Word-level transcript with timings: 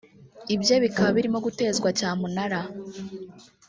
ibye 0.53 0.75
bikaba 0.83 1.09
birimo 1.17 1.39
gutezwa 1.45 1.87
cyamunara 1.97 2.59